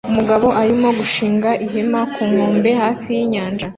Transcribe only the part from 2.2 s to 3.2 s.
nkombe hafi